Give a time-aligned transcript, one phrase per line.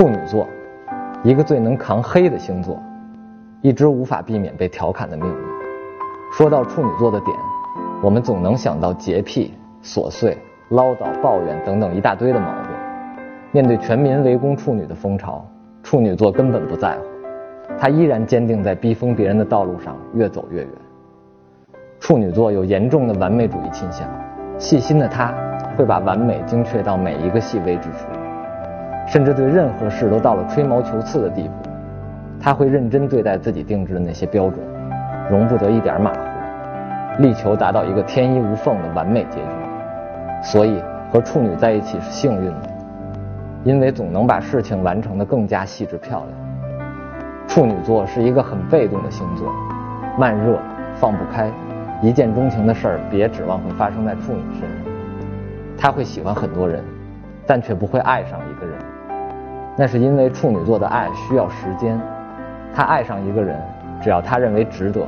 [0.00, 0.48] 处女座，
[1.22, 2.82] 一个最能扛黑的星座，
[3.60, 5.36] 一直无法避免被调侃的命运。
[6.32, 7.36] 说到处女座的点，
[8.02, 9.52] 我们总能想到洁癖、
[9.82, 10.38] 琐碎、
[10.70, 12.70] 唠叨、抱怨等等一大堆的毛病。
[13.52, 15.44] 面对全民围攻处女的风潮，
[15.82, 17.04] 处女座根本不在乎，
[17.78, 20.72] 他依然坚定在逼疯别人的道路上越走越远。
[21.98, 24.08] 处女座有严重的完美主义倾向，
[24.56, 25.34] 细心的他
[25.76, 28.06] 会把完美精确到每一个细微之处。
[29.10, 31.54] 甚至对任何事都到了吹毛求疵的地步，
[32.40, 34.60] 他会认真对待自己定制的那些标准，
[35.28, 36.18] 容不得一点马虎，
[37.20, 39.46] 力求达到一个天衣无缝的完美结局。
[40.40, 42.70] 所以和处女在一起是幸运的，
[43.64, 47.48] 因为总能把事情完成的更加细致漂亮。
[47.48, 49.52] 处女座是一个很被动的星座，
[50.16, 50.56] 慢热，
[50.94, 51.50] 放不开，
[52.00, 54.92] 一见钟情的事儿别指望会发生在处女身上。
[55.76, 56.80] 他会喜欢很多人，
[57.44, 58.76] 但却不会爱上一个人。
[59.80, 61.98] 那是因为处女座的爱需要时间，
[62.74, 63.58] 他爱上一个人，
[64.02, 65.00] 只要他认为值得，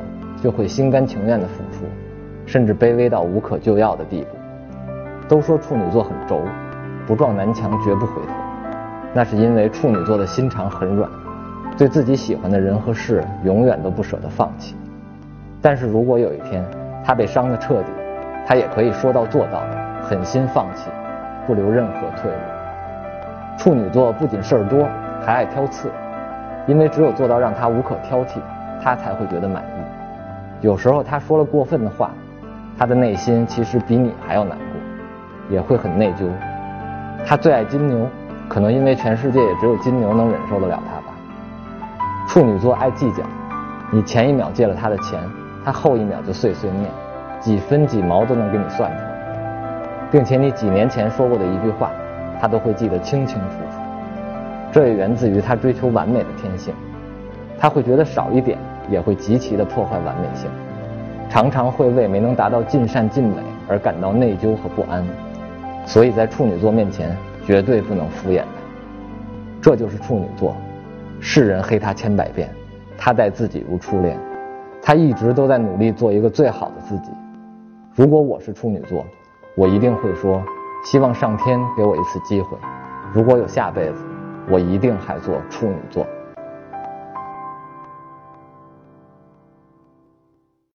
[0.42, 1.84] 就会心甘情愿的付出，
[2.46, 4.28] 甚至卑微到无可救药的地步。
[5.28, 6.40] 都说处女座很轴，
[7.06, 8.32] 不撞南墙绝不回头，
[9.12, 11.06] 那是因为处女座的心肠很软，
[11.76, 14.74] 对自己喜欢的人和事永远都不舍得放弃。
[15.60, 16.64] 但是如果有一天
[17.04, 17.88] 他被伤得彻底，
[18.46, 19.60] 他也可以说到做到，
[20.02, 20.88] 狠心放弃，
[21.46, 22.51] 不留任何退路。
[23.58, 24.88] 处女座不仅事儿多，
[25.24, 25.90] 还爱挑刺，
[26.66, 28.40] 因为只有做到让他无可挑剔，
[28.82, 30.66] 他才会觉得满意。
[30.66, 32.10] 有时候他说了过分的话，
[32.78, 36.28] 他的内心其实比你还要难过，也会很内疚。
[37.24, 38.06] 他最爱金牛，
[38.48, 41.14] 可能因为全世界也只有金牛能忍受得了他吧。
[42.26, 43.22] 处女座爱计较，
[43.90, 45.20] 你前一秒借了他的钱，
[45.64, 46.90] 他后一秒就碎碎念，
[47.38, 49.10] 几分几毛都能给你算出来，
[50.10, 51.90] 并且你几年前说过的一句话。
[52.42, 53.78] 他都会记得清清楚楚，
[54.72, 56.74] 这也源自于他追求完美的天性。
[57.56, 58.58] 他会觉得少一点
[58.90, 60.50] 也会极其的破坏完美性，
[61.30, 63.36] 常常会为没能达到尽善尽美
[63.68, 65.06] 而感到内疚和不安。
[65.86, 67.16] 所以在处女座面前
[67.46, 68.46] 绝对不能敷衍他。
[69.60, 70.56] 这就是处女座，
[71.20, 72.50] 世人黑他千百遍，
[72.98, 74.18] 他待自己如初恋。
[74.82, 77.12] 他一直都在努力做一个最好的自己。
[77.94, 79.06] 如果我是处女座，
[79.54, 80.42] 我一定会说。
[80.82, 82.58] 希望上天给我一次机会，
[83.12, 84.04] 如果有下辈子，
[84.48, 86.06] 我一定还做处女座。